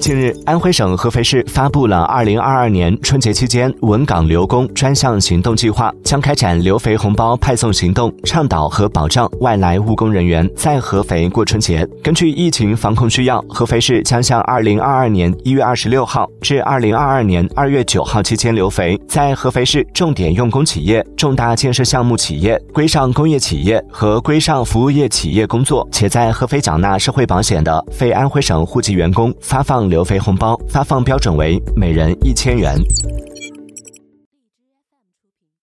[0.00, 11.86] 近日，安徽省合肥市发布了二零二二年春节期间稳岗留工专项行动计划，将开展留肥红包派送行动，倡导和保障外来务工人员在合肥过春节。
[12.02, 29.80] 根据疫情防控需要，合肥市将向二零二二年一月二十六号至二零二二年二月九号期间留肥，在合肥市重点用工企业、重大建设项目企业、规上工业企业和规上服务业企业工作且在合肥缴纳社会保险的非安徽省户籍员工发放。
[29.90, 32.76] 留肥红包发放标准为每人一千元。